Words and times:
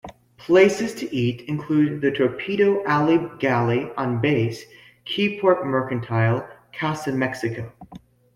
Places 0.37 0.95
to 0.95 1.15
eat 1.15 1.41
include 1.47 2.01
the 2.01 2.09
Torpedo 2.09 2.83
Alley 2.87 3.19
Galley 3.37 3.91
on 3.97 4.19
base, 4.19 4.65
Keyport 5.05 5.63
Mercantile, 5.67 6.49
Casa 6.73 7.11
Mexico. 7.11 7.71